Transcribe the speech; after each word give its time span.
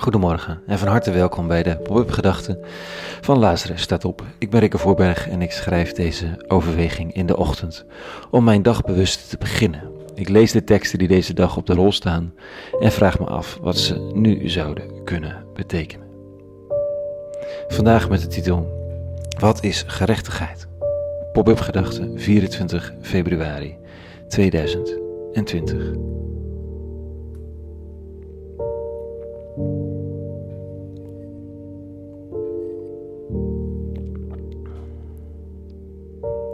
Goedemorgen 0.00 0.60
en 0.66 0.78
van 0.78 0.88
harte 0.88 1.10
welkom 1.10 1.48
bij 1.48 1.62
de 1.62 1.76
Pop-up 1.76 2.10
Gedachten 2.10 2.58
van 3.20 3.38
Lazarus 3.38 3.82
staat 3.82 4.04
op. 4.04 4.22
Ik 4.38 4.50
ben 4.50 4.60
Rikke 4.60 4.78
Voorberg 4.78 5.28
en 5.28 5.42
ik 5.42 5.52
schrijf 5.52 5.92
deze 5.92 6.44
overweging 6.48 7.14
in 7.14 7.26
de 7.26 7.36
ochtend 7.36 7.84
om 8.30 8.44
mijn 8.44 8.62
dag 8.62 8.82
bewust 8.82 9.30
te 9.30 9.38
beginnen. 9.38 9.82
Ik 10.14 10.28
lees 10.28 10.52
de 10.52 10.64
teksten 10.64 10.98
die 10.98 11.08
deze 11.08 11.34
dag 11.34 11.56
op 11.56 11.66
de 11.66 11.74
rol 11.74 11.92
staan 11.92 12.34
en 12.80 12.92
vraag 12.92 13.18
me 13.18 13.26
af 13.26 13.58
wat 13.60 13.78
ze 13.78 14.10
nu 14.14 14.48
zouden 14.48 15.04
kunnen 15.04 15.44
betekenen. 15.54 16.06
Vandaag 17.68 18.08
met 18.08 18.20
de 18.20 18.26
titel 18.26 18.66
Wat 19.38 19.62
is 19.62 19.84
gerechtigheid? 19.86 20.68
Pop-up 21.32 21.60
Gedachten 21.60 22.18
24 22.18 22.92
februari 23.00 23.76
2020. 24.28 26.27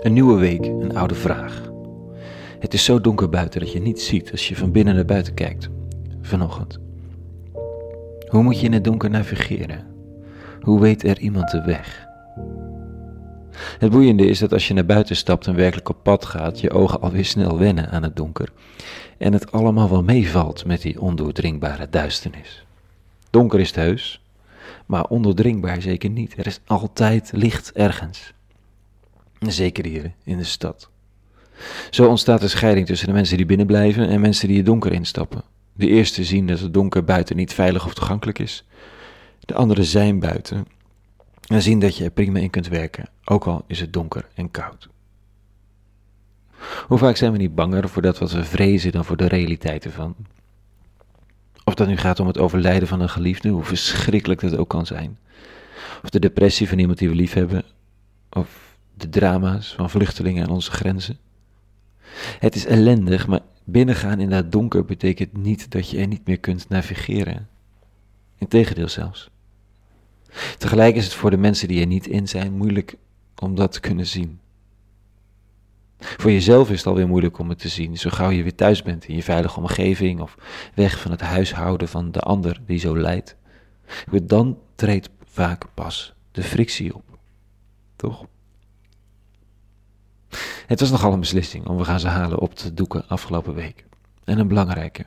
Een 0.00 0.12
nieuwe 0.12 0.38
week, 0.38 0.64
een 0.64 0.96
oude 0.96 1.14
vraag. 1.14 1.70
Het 2.58 2.74
is 2.74 2.84
zo 2.84 3.00
donker 3.00 3.28
buiten 3.28 3.60
dat 3.60 3.72
je 3.72 3.80
niets 3.80 4.06
ziet 4.06 4.30
als 4.30 4.48
je 4.48 4.56
van 4.56 4.72
binnen 4.72 4.94
naar 4.94 5.04
buiten 5.04 5.34
kijkt. 5.34 5.68
Vanochtend. 6.22 6.78
Hoe 8.28 8.42
moet 8.42 8.60
je 8.60 8.66
in 8.66 8.72
het 8.72 8.84
donker 8.84 9.10
navigeren? 9.10 9.86
Hoe 10.60 10.80
weet 10.80 11.04
er 11.04 11.18
iemand 11.18 11.50
de 11.50 11.62
weg? 11.62 12.06
Het 13.78 13.90
boeiende 13.90 14.26
is 14.26 14.38
dat 14.38 14.52
als 14.52 14.68
je 14.68 14.74
naar 14.74 14.86
buiten 14.86 15.16
stapt 15.16 15.46
en 15.46 15.54
werkelijk 15.54 15.88
op 15.88 16.02
pad 16.02 16.24
gaat, 16.24 16.60
je 16.60 16.70
ogen 16.70 17.00
alweer 17.00 17.24
snel 17.24 17.58
wennen 17.58 17.90
aan 17.90 18.02
het 18.02 18.16
donker. 18.16 18.52
En 19.18 19.32
het 19.32 19.52
allemaal 19.52 19.90
wel 19.90 20.02
meevalt 20.02 20.66
met 20.66 20.82
die 20.82 21.00
ondoordringbare 21.00 21.88
duisternis. 21.90 22.66
Donker 23.30 23.60
is 23.60 23.66
het 23.66 23.76
heus, 23.76 24.24
maar 24.86 25.04
ondoordringbaar 25.04 25.82
zeker 25.82 26.10
niet. 26.10 26.34
Er 26.38 26.46
is 26.46 26.60
altijd 26.66 27.30
licht 27.34 27.72
ergens. 27.72 28.32
Zeker 29.48 29.84
hier 29.84 30.12
in 30.24 30.38
de 30.38 30.44
stad. 30.44 30.90
Zo 31.90 32.08
ontstaat 32.08 32.42
een 32.42 32.50
scheiding 32.50 32.86
tussen 32.86 33.06
de 33.06 33.12
mensen 33.12 33.36
die 33.36 33.46
binnen 33.46 33.66
blijven 33.66 34.08
en 34.08 34.20
mensen 34.20 34.48
die 34.48 34.56
het 34.56 34.66
donker 34.66 34.92
instappen. 34.92 35.42
De 35.72 35.86
eerste 35.86 36.24
zien 36.24 36.46
dat 36.46 36.60
het 36.60 36.74
donker 36.74 37.04
buiten 37.04 37.36
niet 37.36 37.54
veilig 37.54 37.86
of 37.86 37.94
toegankelijk 37.94 38.38
is. 38.38 38.64
De 39.40 39.54
anderen 39.54 39.84
zijn 39.84 40.18
buiten 40.18 40.66
en 41.46 41.62
zien 41.62 41.78
dat 41.78 41.96
je 41.96 42.04
er 42.04 42.10
prima 42.10 42.38
in 42.38 42.50
kunt 42.50 42.68
werken, 42.68 43.08
ook 43.24 43.44
al 43.44 43.64
is 43.66 43.80
het 43.80 43.92
donker 43.92 44.28
en 44.34 44.50
koud. 44.50 44.88
Hoe 46.86 46.98
vaak 46.98 47.16
zijn 47.16 47.32
we 47.32 47.38
niet 47.38 47.54
banger 47.54 47.88
voor 47.88 48.02
dat 48.02 48.18
wat 48.18 48.32
we 48.32 48.44
vrezen 48.44 48.92
dan 48.92 49.04
voor 49.04 49.16
de 49.16 49.26
realiteit 49.26 49.84
ervan? 49.84 50.14
Of 51.64 51.74
dat 51.74 51.88
nu 51.88 51.96
gaat 51.96 52.20
om 52.20 52.26
het 52.26 52.38
overlijden 52.38 52.88
van 52.88 53.00
een 53.00 53.08
geliefde, 53.08 53.48
hoe 53.48 53.64
verschrikkelijk 53.64 54.40
dat 54.40 54.56
ook 54.56 54.68
kan 54.68 54.86
zijn. 54.86 55.18
Of 56.02 56.10
de 56.10 56.18
depressie 56.18 56.68
van 56.68 56.78
iemand 56.78 56.98
die 56.98 57.08
we 57.08 57.14
lief 57.14 57.32
hebben. 57.32 57.64
Of 58.30 58.69
de 59.00 59.08
drama's 59.08 59.74
van 59.74 59.90
vluchtelingen 59.90 60.44
aan 60.44 60.54
onze 60.54 60.70
grenzen. 60.70 61.18
Het 62.38 62.54
is 62.54 62.66
ellendig, 62.66 63.26
maar 63.26 63.40
binnengaan 63.64 64.20
in 64.20 64.30
dat 64.30 64.52
donker 64.52 64.84
betekent 64.84 65.36
niet 65.36 65.70
dat 65.70 65.90
je 65.90 65.98
er 65.98 66.06
niet 66.06 66.26
meer 66.26 66.38
kunt 66.38 66.68
navigeren. 66.68 67.48
Integendeel 68.38 68.88
zelfs. 68.88 69.30
Tegelijk 70.58 70.96
is 70.96 71.04
het 71.04 71.14
voor 71.14 71.30
de 71.30 71.36
mensen 71.36 71.68
die 71.68 71.80
er 71.80 71.86
niet 71.86 72.06
in 72.06 72.28
zijn 72.28 72.52
moeilijk 72.52 72.96
om 73.38 73.54
dat 73.54 73.72
te 73.72 73.80
kunnen 73.80 74.06
zien. 74.06 74.40
Voor 75.98 76.30
jezelf 76.30 76.70
is 76.70 76.78
het 76.78 76.86
alweer 76.86 77.08
moeilijk 77.08 77.38
om 77.38 77.48
het 77.48 77.58
te 77.58 77.68
zien, 77.68 77.98
zo 77.98 78.10
gauw 78.10 78.30
je 78.30 78.42
weer 78.42 78.54
thuis 78.54 78.82
bent 78.82 79.04
in 79.04 79.16
je 79.16 79.22
veilige 79.22 79.60
omgeving 79.60 80.20
of 80.20 80.36
weg 80.74 81.00
van 81.00 81.10
het 81.10 81.20
huishouden 81.20 81.88
van 81.88 82.12
de 82.12 82.20
ander 82.20 82.60
die 82.66 82.78
zo 82.78 82.98
lijdt. 82.98 83.36
Dan 84.22 84.58
treedt 84.74 85.08
vaak 85.24 85.64
pas 85.74 86.14
de 86.30 86.42
frictie 86.42 86.94
op. 86.94 87.18
Toch? 87.96 88.26
Het 90.70 90.80
was 90.80 90.90
nogal 90.90 91.12
een 91.12 91.20
beslissing 91.20 91.66
om 91.66 91.76
we 91.76 91.84
gaan 91.84 92.00
ze 92.00 92.08
halen 92.08 92.38
op 92.38 92.54
te 92.54 92.74
doeken 92.74 93.08
afgelopen 93.08 93.54
week. 93.54 93.84
En 94.24 94.38
een 94.38 94.48
belangrijke. 94.48 95.06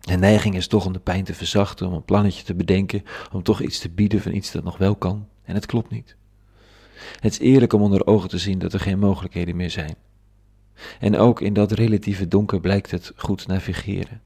De 0.00 0.16
neiging 0.16 0.54
is 0.54 0.66
toch 0.66 0.86
om 0.86 0.92
de 0.92 0.98
pijn 0.98 1.24
te 1.24 1.34
verzachten, 1.34 1.86
om 1.86 1.92
een 1.92 2.04
plannetje 2.04 2.42
te 2.44 2.54
bedenken, 2.54 3.02
om 3.32 3.42
toch 3.42 3.60
iets 3.60 3.78
te 3.78 3.90
bieden 3.90 4.20
van 4.20 4.32
iets 4.32 4.52
dat 4.52 4.64
nog 4.64 4.78
wel 4.78 4.96
kan. 4.96 5.28
En 5.42 5.54
het 5.54 5.66
klopt 5.66 5.90
niet. 5.90 6.16
Het 7.20 7.32
is 7.32 7.38
eerlijk 7.38 7.72
om 7.72 7.82
onder 7.82 8.06
ogen 8.06 8.28
te 8.28 8.38
zien 8.38 8.58
dat 8.58 8.72
er 8.72 8.80
geen 8.80 8.98
mogelijkheden 8.98 9.56
meer 9.56 9.70
zijn. 9.70 9.94
En 11.00 11.16
ook 11.16 11.40
in 11.40 11.52
dat 11.52 11.72
relatieve 11.72 12.28
donker 12.28 12.60
blijkt 12.60 12.90
het 12.90 13.12
goed 13.16 13.46
navigeren. 13.46 14.22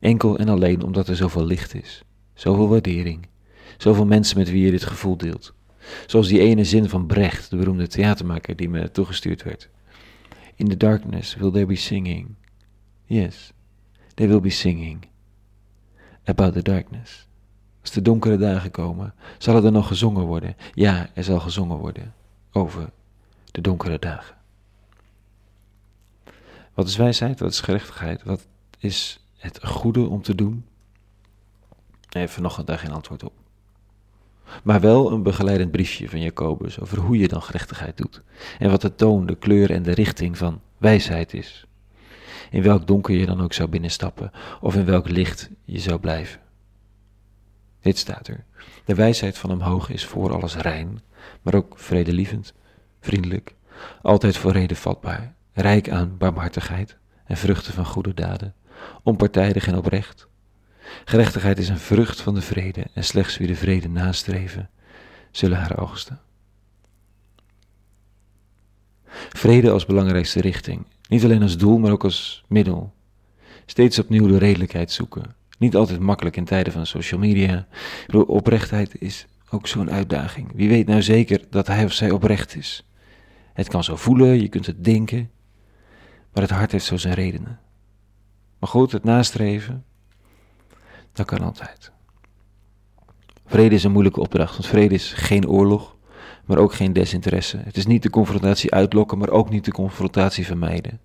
Enkel 0.00 0.38
en 0.38 0.48
alleen 0.48 0.82
omdat 0.82 1.08
er 1.08 1.16
zoveel 1.16 1.44
licht 1.44 1.74
is, 1.74 2.02
zoveel 2.34 2.68
waardering, 2.68 3.28
zoveel 3.76 4.06
mensen 4.06 4.38
met 4.38 4.50
wie 4.50 4.64
je 4.64 4.70
dit 4.70 4.84
gevoel 4.84 5.16
deelt. 5.16 5.54
Zoals 6.06 6.28
die 6.28 6.40
ene 6.40 6.64
zin 6.64 6.88
van 6.88 7.06
Brecht, 7.06 7.50
de 7.50 7.56
beroemde 7.56 7.86
theatermaker 7.86 8.56
die 8.56 8.68
me 8.68 8.90
toegestuurd 8.90 9.42
werd. 9.42 9.68
In 10.54 10.68
the 10.68 10.76
darkness 10.76 11.34
will 11.34 11.50
there 11.50 11.66
be 11.66 11.76
singing. 11.76 12.34
Yes, 13.04 13.52
they 14.14 14.28
will 14.28 14.40
be 14.40 14.50
singing. 14.50 15.06
About 16.24 16.52
the 16.52 16.62
darkness. 16.62 17.26
Als 17.80 17.90
de 17.90 18.02
donkere 18.02 18.36
dagen 18.36 18.70
komen, 18.70 19.14
zal 19.38 19.64
er 19.64 19.72
nog 19.72 19.86
gezongen 19.86 20.24
worden. 20.24 20.56
Ja, 20.74 21.10
er 21.14 21.24
zal 21.24 21.40
gezongen 21.40 21.76
worden 21.76 22.14
over 22.52 22.90
de 23.50 23.60
donkere 23.60 23.98
dagen. 23.98 24.36
Wat 26.74 26.88
is 26.88 26.96
wijsheid? 26.96 27.40
Wat 27.40 27.50
is 27.50 27.60
gerechtigheid? 27.60 28.22
Wat 28.22 28.46
is 28.78 29.20
het 29.36 29.66
goede 29.66 30.08
om 30.08 30.22
te 30.22 30.34
doen? 30.34 30.64
Even 32.10 32.42
nog 32.42 32.64
daar 32.64 32.78
geen 32.78 32.92
antwoord 32.92 33.24
op 33.24 33.32
maar 34.64 34.80
wel 34.80 35.12
een 35.12 35.22
begeleidend 35.22 35.70
briefje 35.70 36.08
van 36.08 36.20
Jacobus 36.20 36.80
over 36.80 36.98
hoe 36.98 37.18
je 37.18 37.28
dan 37.28 37.42
gerechtigheid 37.42 37.96
doet 37.96 38.22
en 38.58 38.70
wat 38.70 38.80
de 38.80 38.94
toon, 38.94 39.26
de 39.26 39.36
kleur 39.36 39.70
en 39.70 39.82
de 39.82 39.92
richting 39.92 40.38
van 40.38 40.60
wijsheid 40.78 41.34
is. 41.34 41.66
In 42.50 42.62
welk 42.62 42.86
donker 42.86 43.14
je 43.14 43.26
dan 43.26 43.40
ook 43.40 43.52
zou 43.52 43.68
binnenstappen 43.68 44.30
of 44.60 44.74
in 44.74 44.84
welk 44.84 45.08
licht 45.08 45.50
je 45.64 45.78
zou 45.78 45.98
blijven. 45.98 46.40
Dit 47.80 47.98
staat 47.98 48.28
er. 48.28 48.44
De 48.84 48.94
wijsheid 48.94 49.38
van 49.38 49.50
omhoog 49.50 49.90
is 49.90 50.06
voor 50.06 50.34
alles 50.34 50.56
rein, 50.56 51.00
maar 51.42 51.54
ook 51.54 51.78
vredelievend, 51.78 52.54
vriendelijk, 53.00 53.54
altijd 54.02 54.36
voor 54.36 54.52
reden 54.52 54.76
vatbaar, 54.76 55.34
rijk 55.52 55.90
aan 55.90 56.16
barmhartigheid 56.18 56.96
en 57.24 57.36
vruchten 57.36 57.72
van 57.72 57.86
goede 57.86 58.14
daden, 58.14 58.54
onpartijdig 59.02 59.66
en 59.66 59.76
oprecht, 59.76 60.28
Gerechtigheid 61.04 61.58
is 61.58 61.68
een 61.68 61.78
vrucht 61.78 62.20
van 62.20 62.34
de 62.34 62.42
vrede 62.42 62.86
en 62.94 63.04
slechts 63.04 63.36
wie 63.36 63.46
de 63.46 63.54
vrede 63.54 63.88
nastreven, 63.88 64.70
zullen 65.30 65.58
haar 65.58 65.78
oogsten. 65.78 66.20
Vrede 69.28 69.70
als 69.70 69.86
belangrijkste 69.86 70.40
richting, 70.40 70.86
niet 71.08 71.24
alleen 71.24 71.42
als 71.42 71.56
doel, 71.56 71.78
maar 71.78 71.92
ook 71.92 72.04
als 72.04 72.44
middel. 72.48 72.94
Steeds 73.66 73.98
opnieuw 73.98 74.26
de 74.26 74.38
redelijkheid 74.38 74.92
zoeken. 74.92 75.34
Niet 75.58 75.76
altijd 75.76 76.00
makkelijk 76.00 76.36
in 76.36 76.44
tijden 76.44 76.72
van 76.72 76.86
social 76.86 77.20
media. 77.20 77.66
Oprechtheid 78.26 79.00
is 79.00 79.26
ook 79.50 79.66
zo'n 79.66 79.90
uitdaging. 79.90 80.50
Wie 80.54 80.68
weet 80.68 80.86
nou 80.86 81.02
zeker 81.02 81.44
dat 81.50 81.66
hij 81.66 81.84
of 81.84 81.92
zij 81.92 82.10
oprecht 82.10 82.56
is? 82.56 82.84
Het 83.52 83.68
kan 83.68 83.84
zo 83.84 83.96
voelen, 83.96 84.40
je 84.40 84.48
kunt 84.48 84.66
het 84.66 84.84
denken, 84.84 85.30
maar 86.32 86.42
het 86.42 86.52
hart 86.52 86.72
heeft 86.72 86.84
zo 86.84 86.96
zijn 86.96 87.14
redenen. 87.14 87.58
Maar 88.58 88.68
goed, 88.68 88.92
het 88.92 89.04
nastreven, 89.04 89.84
dat 91.16 91.26
kan 91.26 91.40
altijd. 91.40 91.92
Vrede 93.46 93.74
is 93.74 93.84
een 93.84 93.92
moeilijke 93.92 94.20
opdracht, 94.20 94.52
want 94.52 94.66
vrede 94.66 94.94
is 94.94 95.12
geen 95.12 95.48
oorlog, 95.48 95.96
maar 96.44 96.58
ook 96.58 96.74
geen 96.74 96.92
desinteresse. 96.92 97.56
Het 97.64 97.76
is 97.76 97.86
niet 97.86 98.02
de 98.02 98.10
confrontatie 98.10 98.74
uitlokken, 98.74 99.18
maar 99.18 99.28
ook 99.28 99.50
niet 99.50 99.64
de 99.64 99.72
confrontatie 99.72 100.46
vermijden. 100.46 101.00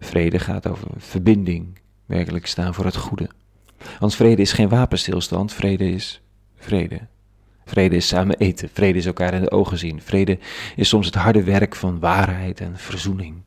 Vrede 0.00 0.38
gaat 0.38 0.66
over 0.66 0.88
verbinding, 0.96 1.78
werkelijk 2.06 2.46
staan 2.46 2.74
voor 2.74 2.84
het 2.84 2.96
goede. 2.96 3.28
Want 3.98 4.14
vrede 4.14 4.42
is 4.42 4.52
geen 4.52 4.68
wapenstilstand, 4.68 5.52
vrede 5.52 5.90
is 5.90 6.22
vrede. 6.56 7.00
Vrede 7.64 7.96
is 7.96 8.08
samen 8.08 8.36
eten, 8.36 8.68
vrede 8.72 8.98
is 8.98 9.06
elkaar 9.06 9.34
in 9.34 9.40
de 9.40 9.50
ogen 9.50 9.78
zien. 9.78 10.02
Vrede 10.02 10.38
is 10.76 10.88
soms 10.88 11.06
het 11.06 11.14
harde 11.14 11.42
werk 11.42 11.74
van 11.74 12.00
waarheid 12.00 12.60
en 12.60 12.78
verzoening. 12.78 13.42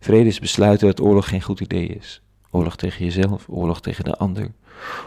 Vrede 0.00 0.28
is 0.28 0.40
besluiten 0.40 0.86
dat 0.86 1.00
oorlog 1.00 1.28
geen 1.28 1.42
goed 1.42 1.60
idee 1.60 1.86
is. 1.86 2.23
Oorlog 2.54 2.76
tegen 2.76 3.04
jezelf, 3.04 3.46
oorlog 3.48 3.80
tegen 3.80 4.04
de 4.04 4.16
ander. 4.16 4.52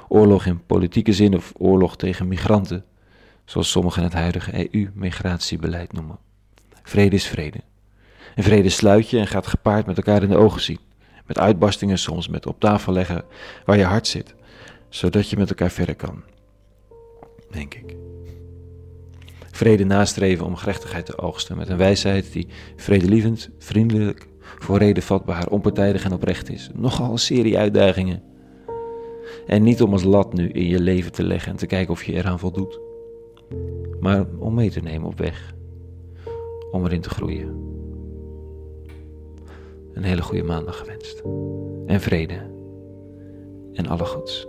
Oorlog 0.08 0.46
in 0.46 0.66
politieke 0.66 1.14
zin 1.14 1.36
of 1.36 1.54
oorlog 1.58 1.98
tegen 1.98 2.28
migranten, 2.28 2.86
zoals 3.46 3.72
sommigen 3.72 4.04
het 4.04 4.14
huidige 4.14 4.74
EU-migratiebeleid 4.74 5.94
noemen. 5.94 6.18
Vrede 6.84 7.16
is 7.16 7.28
vrede. 7.28 7.58
En 8.36 8.44
vrede 8.44 8.70
sluit 8.70 9.10
je 9.10 9.20
en 9.20 9.28
gaat 9.28 9.48
gepaard 9.48 9.86
met 9.86 9.98
elkaar 9.98 10.24
in 10.24 10.30
de 10.30 10.38
ogen 10.38 10.62
zien. 10.62 10.80
Met 11.26 11.40
uitbarstingen 11.40 11.98
soms, 11.98 12.28
met 12.28 12.46
op 12.46 12.60
tafel 12.60 12.94
leggen 12.94 13.24
waar 13.66 13.78
je 13.78 13.84
hart 13.84 14.08
zit, 14.08 14.36
zodat 14.90 15.30
je 15.30 15.38
met 15.38 15.50
elkaar 15.50 15.72
verder 15.72 15.96
kan. 15.96 16.24
Denk 17.52 17.74
ik. 17.74 17.96
Vrede 19.52 19.84
nastreven 19.84 20.46
om 20.46 20.56
gerechtigheid 20.56 21.06
te 21.06 21.18
oogsten 21.18 21.58
met 21.58 21.70
een 21.70 21.78
wijsheid 21.78 22.32
die 22.32 22.48
vredelievend, 22.76 23.50
vriendelijk, 23.60 24.28
voor 24.60 24.78
reden 24.78 25.04
vatbaar, 25.04 25.48
onpartijdig 25.48 26.04
en 26.04 26.14
oprecht 26.14 26.50
is. 26.50 26.70
Nogal 26.74 27.12
een 27.12 27.18
serie 27.18 27.58
uitdagingen. 27.58 28.24
En 29.48 29.64
niet 29.64 29.82
om 29.82 29.92
als 29.92 30.04
lat 30.04 30.34
nu 30.34 30.50
in 30.50 30.68
je 30.68 30.80
leven 30.80 31.12
te 31.12 31.24
leggen 31.24 31.52
en 31.52 31.58
te 31.58 31.66
kijken 31.66 31.94
of 31.94 32.04
je 32.04 32.14
eraan 32.14 32.40
voldoet. 32.40 32.80
Maar 34.00 34.26
om 34.40 34.54
mee 34.54 34.70
te 34.70 34.80
nemen 34.80 35.08
op 35.08 35.18
weg. 35.18 35.54
Om 36.72 36.86
erin 36.86 37.02
te 37.02 37.10
groeien. 37.10 37.66
Een 39.94 40.04
hele 40.04 40.22
goede 40.22 40.44
maandag 40.44 40.78
gewenst. 40.78 41.24
En 41.86 42.02
vrede. 42.02 42.56
En 43.74 43.88
alle 43.88 44.06
goeds. 44.06 44.48